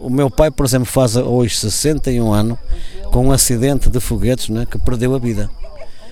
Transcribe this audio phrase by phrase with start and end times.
[0.00, 2.58] o meu pai, por exemplo, faz hoje 61 anos
[3.10, 5.50] com um acidente de foguetes né, que perdeu a vida.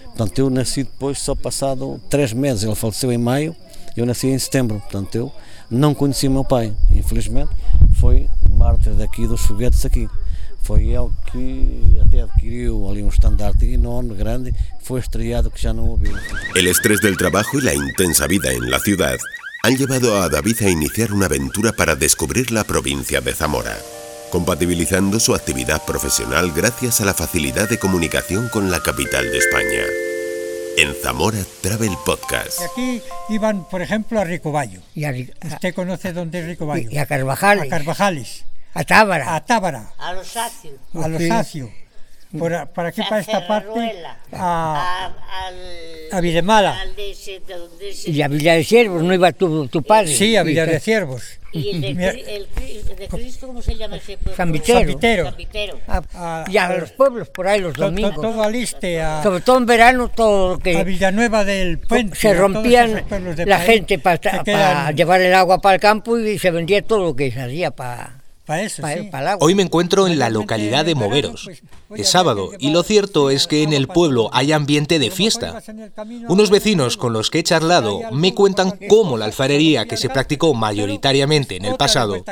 [0.07, 2.65] Portanto, eu nasci depois, só passado três meses.
[2.65, 3.57] Ele faleceu em maio,
[3.97, 4.81] eu nasci em setembro.
[4.81, 5.33] Portanto, eu
[5.71, 6.75] não conheci o meu pai.
[6.91, 7.51] Infelizmente,
[7.95, 10.09] foi mártir daqui dos foguetes aqui.
[10.63, 16.05] Foi ele que até adquiriu ali um estandarte enorme, grande, fue estreado que no hubo.
[16.55, 18.79] El estrés del trabajo y la intensa vida en la
[19.63, 23.77] han llevado a David a iniciar una aventura para descubrir la provincia de Zamora,
[24.31, 29.83] compatibilizando su actividad profesional gracias a la facilidad de comunicación con la capital de España.
[30.79, 32.61] En Zamora Travel Podcast.
[32.61, 34.81] Y aquí iban, por ejemplo, a Ricoballo.
[34.95, 35.13] Y a,
[35.45, 36.89] ¿Usted conoce dónde es Ricoballo?
[36.91, 39.35] y a Carvajales, A Carvajales, a Tábara.
[39.35, 40.75] a Tábara, A los Acios.
[40.95, 41.63] a Los Sí.
[42.39, 44.03] Por, a- para aquí, para esta parte,
[44.33, 45.07] a, a,
[45.47, 45.55] al,
[46.13, 46.21] a
[46.81, 47.13] al de
[47.79, 50.15] de y a Villa de Siervos, ¿no iba tu, tu padre?
[50.15, 51.23] sí, a que- de Ciervos.
[51.53, 51.89] y el de,
[52.37, 54.37] el, Cri- de Cristo, ¿cómo se llama ese pueblo?
[54.37, 54.79] San Vitero.
[54.79, 55.25] San Vitero.
[55.25, 55.81] San Vitero.
[55.89, 58.15] a- a- y a a- los pueblos por ahí los domingos.
[58.15, 62.15] todo Aliste, a, Sobre todo en verano, todo lo a que Villanueva del Puente.
[62.15, 63.05] se rompían
[63.45, 66.81] la país gente para que quedan llevar el agua para el campo y se vendía
[66.83, 69.11] todo lo que se hacía para Pa' eso, sí.
[69.13, 69.39] el agua.
[69.47, 71.49] Hoy me encuentro en la localidad de Moveros.
[71.95, 75.63] Es sábado y lo cierto es que en el pueblo hay ambiente de fiesta.
[76.29, 80.55] Unos vecinos con los que he charlado me cuentan cómo la alfarería que se practicó
[80.55, 82.25] mayoritariamente en el pasado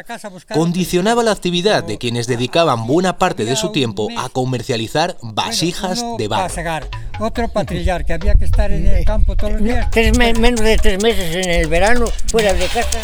[0.52, 6.28] condicionaba la actividad de quienes dedicaban buena parte de su tiempo a comercializar vasijas de
[6.28, 6.86] barro.
[7.20, 9.88] otro para trillar, que había que estar en el campo todos los días.
[10.18, 12.98] Menos de tres meses en el verano, fuera de casa.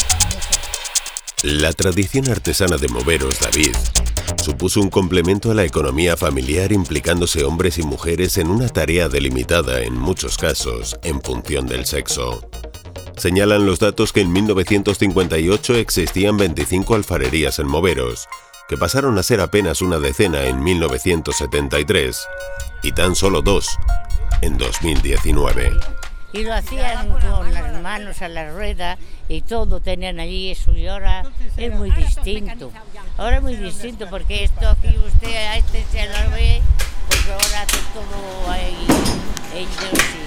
[1.45, 3.77] La tradición artesana de moveros, David,
[4.43, 9.83] supuso un complemento a la economía familiar implicándose hombres y mujeres en una tarea delimitada,
[9.83, 12.49] en muchos casos, en función del sexo.
[13.19, 18.27] Señalan los datos que en 1958 existían 25 alfarerías en Moveros,
[18.67, 22.27] que pasaron a ser apenas una decena en 1973
[22.85, 23.69] y tan solo dos
[24.41, 25.73] en 2019.
[26.35, 30.73] Y lo hacían con las manos a la rueda y todo, tenían allí eso.
[30.73, 31.23] Y ahora
[31.57, 32.73] es muy distinto.
[33.17, 36.61] Ahora es muy distinto porque esto aquí usted a este se lo ve,
[37.07, 38.87] pues ahora hace todo ahí
[39.55, 40.25] ellos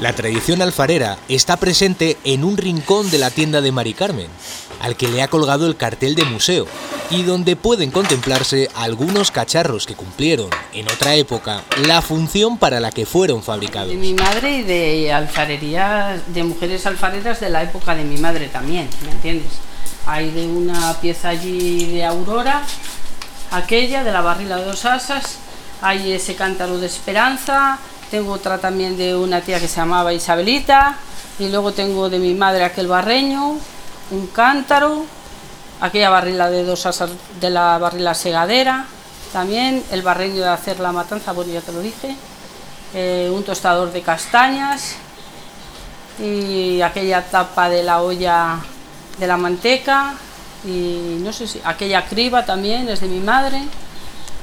[0.00, 4.28] La tradición alfarera está presente en un rincón de la tienda de Mari Carmen,
[4.80, 6.66] al que le ha colgado el cartel de museo,
[7.10, 12.90] y donde pueden contemplarse algunos cacharros que cumplieron, en otra época, la función para la
[12.90, 13.88] que fueron fabricados.
[13.88, 18.48] De mi madre y de alfarería, de mujeres alfareras de la época de mi madre
[18.48, 19.52] también, ¿me entiendes?
[20.06, 22.62] Hay de una pieza allí de Aurora,
[23.50, 25.38] aquella de la barrila de dos asas,
[25.80, 27.78] hay ese cántaro de Esperanza,
[28.10, 30.96] tengo otra también de una tía que se llamaba Isabelita,
[31.38, 33.58] y luego tengo de mi madre aquel barreño,
[34.10, 35.04] un cántaro,
[35.80, 36.88] aquella barrila de dos
[37.40, 38.86] de la barrila segadera,
[39.32, 42.16] también el barreño de hacer la matanza, bueno ya te lo dije,
[42.94, 44.94] eh, un tostador de castañas
[46.18, 48.58] y aquella tapa de la olla
[49.18, 50.14] de la manteca
[50.64, 53.62] y no sé si aquella criba también es de mi madre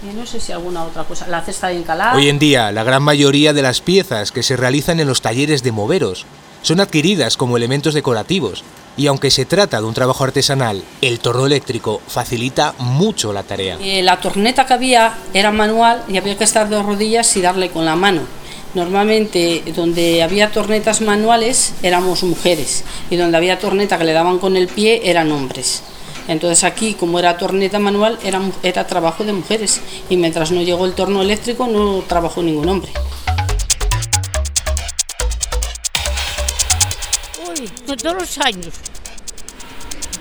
[0.03, 1.83] y no sé si alguna otra cosa, la cesta de.
[2.15, 5.63] Hoy en día, la gran mayoría de las piezas que se realizan en los talleres
[5.63, 6.25] de moveros
[6.61, 8.63] son adquiridas como elementos decorativos,
[8.95, 13.77] y aunque se trata de un trabajo artesanal, el torno eléctrico facilita mucho la tarea.
[13.81, 17.69] Eh, la torneta que había era manual y había que estar de rodillas y darle
[17.69, 18.21] con la mano.
[18.75, 24.57] Normalmente donde había tornetas manuales éramos mujeres y donde había torneta que le daban con
[24.57, 25.83] el pie eran hombres.
[26.27, 30.85] Entonces aquí, como era torneta manual, era, era trabajo de mujeres y mientras no llegó
[30.85, 32.91] el torno eléctrico no trabajó ningún hombre.
[37.47, 38.73] Uy, to- todos los años.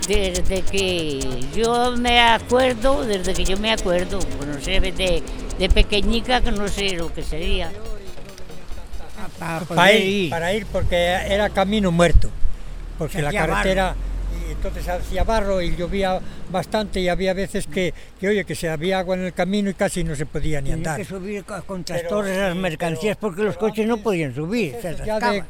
[0.09, 1.21] Desde que
[1.55, 5.23] yo me acuerdo, desde que yo me acuerdo, pues no sé, de,
[5.59, 7.71] de pequeñica que no sé lo que sería.
[9.39, 10.31] Para para poder ir, ir.
[10.31, 12.29] para ir porque era camino muerto,
[12.99, 13.95] porque la carretera,
[14.49, 16.21] y entonces hacía barro y llovía
[16.51, 19.75] bastante y había veces que, que, oye, que se había agua en el camino y
[19.75, 20.97] casi no se podía ni Tenía andar.
[20.99, 24.97] que subir co- con tractores las mercancías pero- porque los coches no podían subir, se
[25.05, 25.45] Ya de-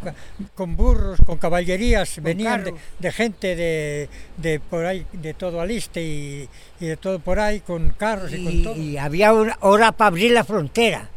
[0.54, 2.64] con burros, con caballerías, venían
[2.98, 6.48] de, gente de, de por ahí, de todo Aliste y,
[6.80, 8.76] y de todo por ahí, con carros y, con todo.
[8.76, 11.08] Y, había una hora para abrir la frontera.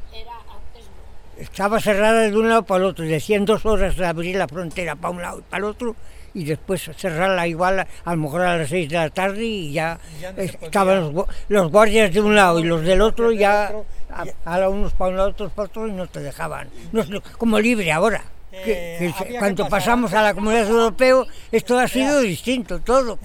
[1.38, 4.96] Estaba cerrada de un lado para el otro, decían dos horas de abrir la frontera
[4.96, 5.94] para un lado y para el otro,
[6.36, 9.98] y después cerrarla igual a lo mejor a las 6 de la tarde y ya,
[10.22, 13.72] ya no estaban los, los, guardias de un lado y los del otro ya,
[14.12, 16.70] a, a unos para un lado, otros para otro y no te dejaban.
[16.92, 17.04] No,
[17.38, 18.24] como libre ahora.
[18.64, 23.18] Que, cuando pasamos a la comunidad europea esto ha sido distinto, todo,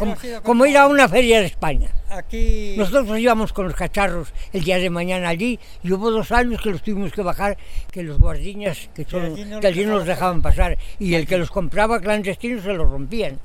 [0.43, 1.91] como, ir a una feria de España.
[2.09, 2.75] Aquí...
[2.77, 6.71] Nosotros íbamos con los cacharros el día de mañana allí y hubo dos años que
[6.71, 7.57] los tuvimos que bajar,
[7.91, 11.51] que los guardiñas que, son, que allí no los dejaban pasar y el que los
[11.51, 13.39] compraba clandestinos se los rompían,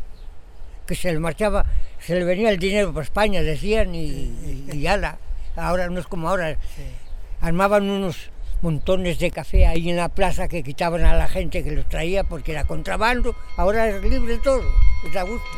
[0.86, 1.66] que se le marchaba,
[2.00, 5.18] se le venía el dinero para España, decían, y, y, ala.
[5.56, 6.58] Ahora no es como ahora.
[7.42, 8.30] Armaban unos
[8.62, 12.24] montones de café ahí en la plaza que quitaban a la gente que los traía
[12.24, 14.64] porque era contrabando, ahora es libre todo,
[15.10, 15.50] es a gusto.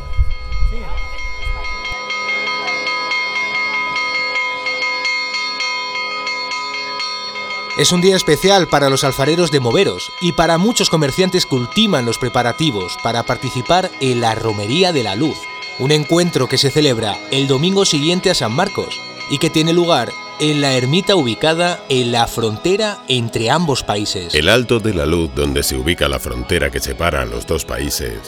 [7.78, 12.08] Es un día especial para los alfareros de Moveros y para muchos comerciantes que ultiman
[12.08, 15.38] los preparativos para participar en la Romería de la Luz,
[15.78, 19.00] un encuentro que se celebra el domingo siguiente a San Marcos
[19.30, 24.36] y que tiene lugar en la ermita ubicada en la frontera entre ambos países.
[24.36, 27.66] El Alto de la Luz, donde se ubica la frontera que separa a los dos
[27.66, 28.20] países,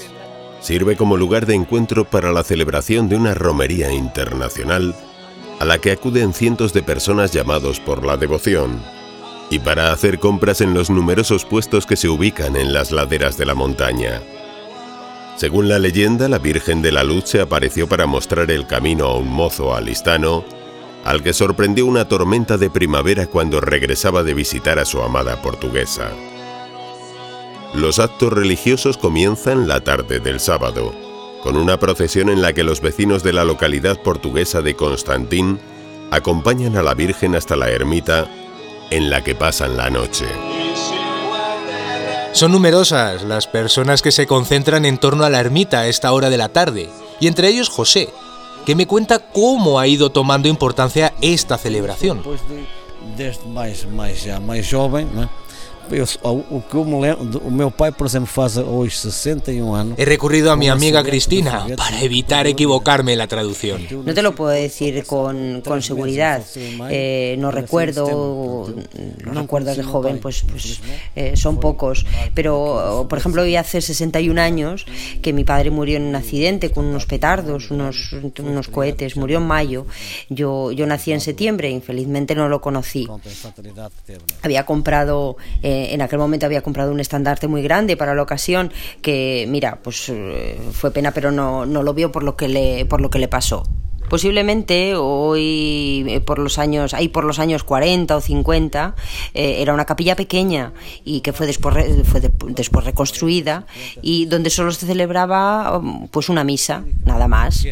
[0.60, 4.96] sirve como lugar de encuentro para la celebración de una romería internacional
[5.60, 8.82] a la que acuden cientos de personas llamados por la devoción
[9.52, 13.46] y para hacer compras en los numerosos puestos que se ubican en las laderas de
[13.46, 14.22] la montaña.
[15.36, 19.18] Según la leyenda, la Virgen de la Luz se apareció para mostrar el camino a
[19.18, 20.44] un mozo alistano
[21.06, 26.12] al que sorprendió una tormenta de primavera cuando regresaba de visitar a su amada portuguesa.
[27.74, 30.94] Los actos religiosos comienzan la tarde del sábado,
[31.44, 35.60] con una procesión en la que los vecinos de la localidad portuguesa de Constantín
[36.12, 38.28] acompañan a la Virgen hasta la ermita
[38.90, 40.26] en la que pasan la noche.
[42.32, 46.30] Son numerosas las personas que se concentran en torno a la ermita a esta hora
[46.30, 48.10] de la tarde, y entre ellos José,
[48.70, 52.22] que me cuenta cómo ha ido tomando importancia esta celebración.
[52.22, 52.40] Pues
[53.18, 55.10] desde más, más, joven.
[56.22, 59.96] O, que me lembro, o meu pai, por exemplo, faz hoje 61 años.
[59.98, 63.82] He recurrido a mi amiga Cristina para evitar equivocarme en la traducción.
[64.06, 66.44] No te lo puedo decir con, con seguridad.
[66.90, 68.74] Eh, no recuerdo,
[69.24, 70.82] los recuerdos de joven, pues, pues
[71.16, 72.06] eh, son pocos.
[72.34, 74.86] Pero, por ejemplo, hoy hace 61 años
[75.22, 79.18] que mi padre murió en un accidente con unos petardos, unos, unos cohetes.
[79.18, 79.86] Murió en mayo.
[80.30, 83.08] Yo, yo nací en septiembre, infelizmente no lo conocí.
[84.44, 85.38] Había comprado.
[85.64, 88.72] Eh, en aquel momento había comprado un estandarte muy grande para la ocasión
[89.02, 92.86] que, mira, pues eh, fue pena, pero no, no lo vio por lo que le,
[92.86, 93.64] por lo que le pasó.
[94.10, 98.96] Posiblemente hoy, eh, por los años, ahí por los años 40 o 50,
[99.36, 100.74] eh, era una capilla pequeña
[101.06, 103.68] y que fue después, fue después reconstruida
[104.02, 105.80] y donde solo se celebraba
[106.10, 107.68] pues una misa, nada más,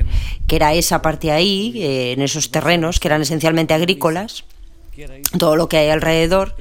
[0.46, 1.74] que era esa parte ahí,
[2.14, 4.44] en esos terrenos que eran esencialmente agrícolas
[5.38, 6.56] todo lo que hay alrededor.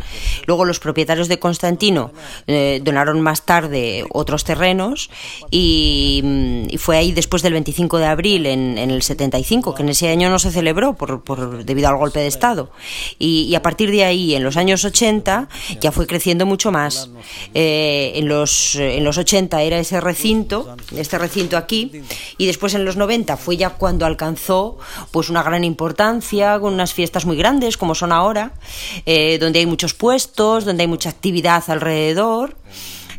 [0.47, 2.13] Luego los propietarios de Constantino
[2.47, 5.11] eh, donaron más tarde otros terrenos
[5.43, 10.09] mm, y, fue ahí después del 25 de abril en, el 75, que en ese
[10.09, 12.71] año no se celebró por, debido al golpe de Estado.
[13.19, 15.49] Y, a partir de ahí, en los años 80,
[15.81, 17.09] ya fue creciendo mucho más.
[17.55, 22.03] Eh, en, los, en los 80 era ese recinto, este recinto aquí,
[22.37, 24.79] y después en los 90 fue ya cuando alcanzó
[25.11, 28.53] pues una gran importancia, con unas fiestas muy grandes como son ahora ahora,
[29.07, 32.57] eh, donde hay muchos puestos, donde hay mucha actividad alrededor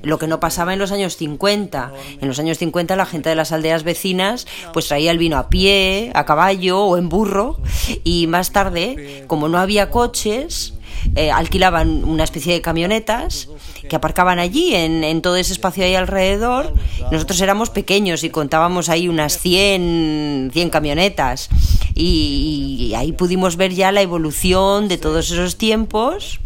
[0.03, 1.91] lo que no pasaba en los años 50.
[2.21, 5.49] En los años 50 la gente de las aldeas vecinas pues traía el vino a
[5.49, 7.57] pie, a caballo o en burro
[8.03, 10.73] y más tarde, como no había coches,
[11.15, 13.49] eh, alquilaban una especie de camionetas
[13.89, 16.73] que aparcaban allí en, todo ese espacio ahí alrededor.
[17.11, 21.49] Nosotros éramos pequeños y contábamos ahí unas 100, 100 camionetas
[21.95, 26.39] y, ahí pudimos ver ya la evolución de todos esos tiempos.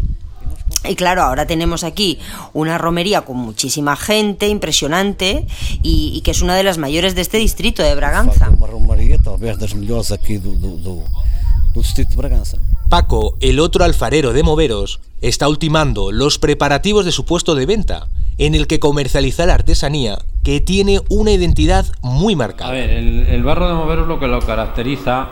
[0.88, 2.18] Y claro, ahora tenemos aquí
[2.54, 5.46] una romería con muchísima gente, impresionante,
[5.84, 8.50] y, que es una de las mayores de este distrito de Braganza.
[8.60, 9.18] Romería
[11.82, 12.58] distrito de Braganza.
[12.92, 18.10] Paco, el otro alfarero de Moveros, está ultimando los preparativos de su puesto de venta,
[18.38, 22.70] en el que comercializa la artesanía, que tiene una identidad muy marcada.
[22.70, 25.30] A ver, el, barro de Moveros lo que lo caracteriza,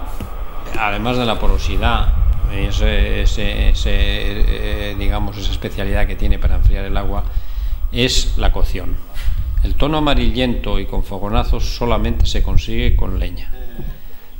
[0.79, 2.13] además de la porosidad,
[2.53, 3.25] eh,
[4.97, 7.25] digamos, esa especialidad que tiene para enfriar el agua,
[7.91, 8.95] es la cocción.
[9.65, 13.51] El tono amarillento y con fogonazos solamente se consigue con leña.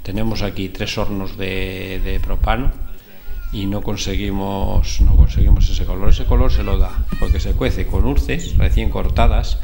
[0.04, 2.88] Tenemos aquí tres hornos de propano
[3.52, 6.10] y no conseguimos, no conseguimos ese color.
[6.10, 9.60] Ese color se lo da porque se cuece con urces recién cortadas,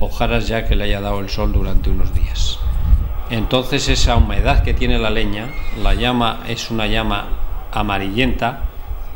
[0.00, 2.58] hojaras ya que le haya dado el sol durante unos días.
[3.30, 5.48] Entonces esa humedad que tiene la leña,
[5.82, 7.28] la llama es una llama
[7.72, 8.66] amarillenta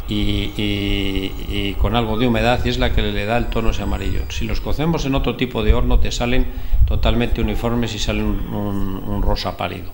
[0.09, 4.23] y, con algo de humedad es la que le da el tono ese amarillo.
[4.28, 6.47] Si los cocemos en otro tipo de horno te salen
[6.87, 9.92] totalmente uniformes y salen un, rosa pálido,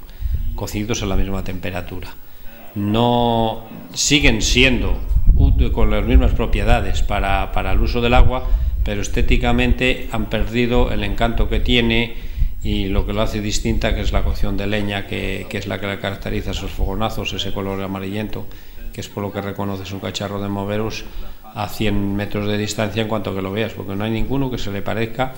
[0.54, 2.08] cocidos a la misma temperatura.
[2.76, 3.64] No
[3.94, 4.96] siguen siendo
[5.72, 8.44] con las mismas propiedades para, el uso del agua,
[8.84, 12.14] pero estéticamente han perdido el encanto que tiene
[12.62, 15.66] y lo que lo hace distinta, que es la cocción de leña, que, que es
[15.66, 18.46] la que le caracteriza esos fogonazos, ese color amarillento
[18.96, 21.04] que es por lo que reconoces un cacharro de moveros
[21.54, 24.56] a 100 metros de distancia en cuanto que lo veas, porque no hay ninguno que
[24.56, 25.34] se le parezca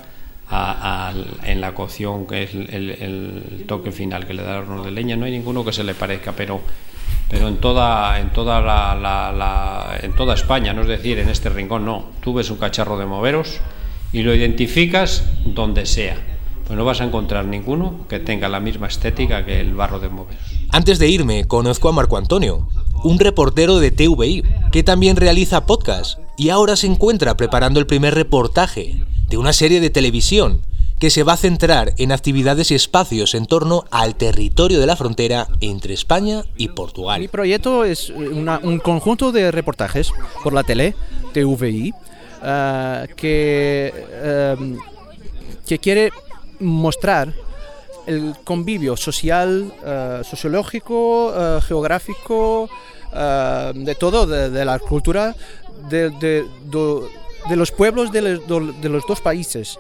[1.45, 5.17] en la cocción, que es el, toque final que le da el horno de leña,
[5.17, 6.61] no hay ninguno que se le parezca, pero,
[7.29, 11.85] pero en, toda, en, toda la, en toda España, no es decir, en este rincón,
[11.85, 12.07] no.
[12.23, 13.61] Tú ves un cacharro de moveros
[14.13, 16.17] y lo identificas donde sea.
[16.67, 20.09] Pues no vas a encontrar ninguno que tenga la misma estética que el barro de
[20.09, 20.43] moveros.
[20.71, 22.69] Antes de irme, conozco a Marco Antonio,
[23.05, 28.15] un reportero de TVI, que también realiza podcast y ahora se encuentra preparando el primer
[28.15, 30.63] reportaje de una serie de televisión
[30.99, 34.97] que se va a centrar en actividades y espacios en torno al territorio de la
[34.97, 37.21] frontera entre España y Portugal.
[37.21, 40.13] Mi proyecto es un conjunto de reportajes
[40.43, 40.95] por la tele,
[41.33, 41.95] TVI,
[42.43, 44.77] eh, que, eh,
[45.67, 46.13] que quiere
[46.61, 47.33] mostrar
[48.07, 49.71] el convivio social,
[50.25, 52.71] sociológico, geográfico,
[53.13, 55.37] de todo, de, de, la cultura
[55.91, 56.47] de, de,
[57.49, 59.79] de los pueblos de, de, los dos países.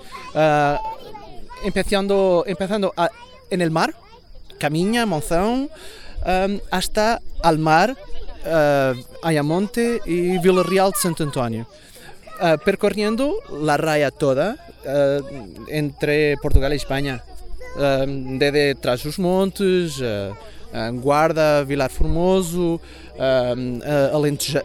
[1.62, 2.94] Empezando empezando
[3.50, 3.94] en el mar,
[4.58, 5.70] Camiña, Monzón,
[6.26, 7.96] um, hasta al mar,
[9.22, 11.66] Ayamonte y Villarreal de Santo Antonio.
[12.64, 14.56] percorriendo la raya toda
[15.68, 17.22] entre Portugal y España
[17.76, 20.02] desde Tras os Montes,
[21.02, 22.80] Guarda, Vilar Formoso,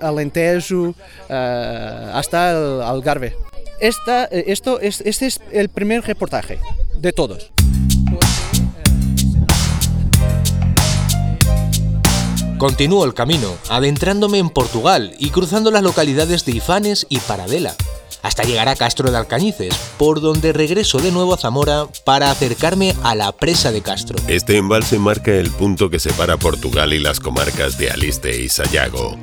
[0.02, 0.96] Alentejo,
[1.30, 3.36] hasta Algarve.
[3.80, 6.60] Esta, esto, este es el primer reportaje
[6.96, 7.52] de todos.
[12.58, 17.76] Continúo el camino, adentrándome en Portugal y cruzando las localidades de Ifanes y Paradela,
[18.22, 22.96] hasta llegar a Castro de Alcañices, por donde regreso de nuevo a Zamora para acercarme
[23.04, 24.18] a la presa de Castro.
[24.30, 29.18] Este embalse marca el punto que separa Portugal y las comarcas de Aliste y Sayago,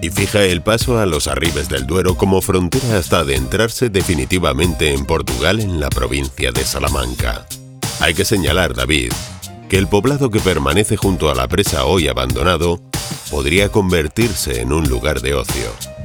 [0.00, 5.04] y fija el paso a los arribes del Duero como frontera hasta adentrarse definitivamente en
[5.04, 7.46] Portugal en la provincia de Salamanca.
[8.00, 9.12] Hay que señalar, David,
[9.68, 12.80] que el poblado que permanece junto a la presa hoy abandonado
[13.30, 15.97] podría convertirse en un lugar de ocio.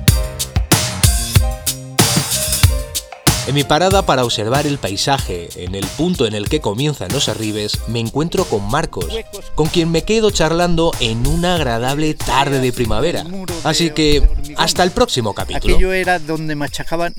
[3.46, 7.28] En mi parada para observar el paisaje, en el punto en el que comienzan los
[7.28, 9.08] arribes, me encuentro con Marcos,
[9.56, 13.26] con quien me quedo charlando en una agradable tarde de primavera.
[13.66, 14.24] Así que,
[14.56, 15.76] hasta el próximo capítulo.
[15.76, 17.14] Aquello era donde machacaban,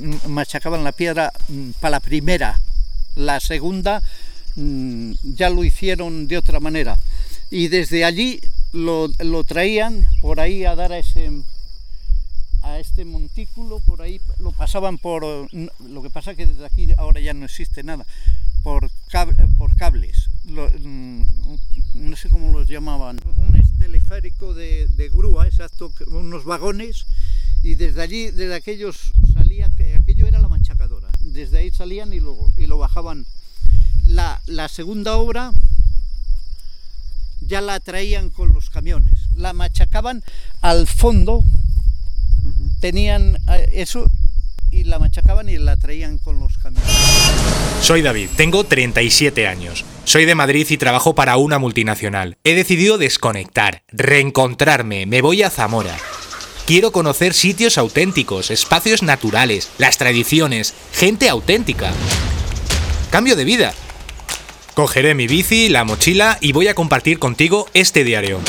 [0.82, 2.58] la piedra mm, para la primera.
[3.16, 4.02] La segunda
[4.56, 6.96] mm, ya lo hicieron de otra manera.
[7.50, 8.40] Y desde allí
[8.72, 11.30] lo, lo traían por ahí a dar a ese
[12.64, 17.20] a este montículo, por ahí lo pasaban por, lo que pasa que desde aquí ahora
[17.20, 18.06] ya no existe nada,
[18.62, 18.90] por,
[19.58, 21.22] por cables, mm,
[21.94, 27.06] no sé cómo los llamaban, un teleférico de, grúa, exacto, unos vagones,
[27.62, 29.66] y desde allí, desde aquellos salía,
[30.00, 33.26] aquello era la machacadora, desde ahí salían y lo, y lo bajaban.
[34.06, 35.52] La, la segunda obra
[37.40, 40.22] ya la traían con los camiones, la machacaban
[40.60, 41.44] al fondo
[42.84, 44.04] tenían eh, eso
[44.70, 46.86] y la machacaban y la traían con los camiones.
[47.80, 49.86] Soy David, tengo 37 años.
[50.04, 52.36] Soy de Madrid y trabajo para una multinacional.
[52.44, 55.96] He decidido desconectar, reencontrarme, me voy a Zamora.
[56.66, 61.90] Quiero conocer sitios auténticos, espacios naturales, las tradiciones, gente auténtica.
[63.08, 63.72] Cambio de vida.
[64.74, 68.40] Cogeré mi bici, la mochila y voy a compartir contigo este diario.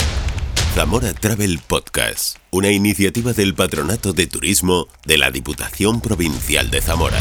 [0.76, 7.18] Zamora Travel Podcast, una iniciativa del Patronato de Turismo de la Diputación Provincial de Zamora.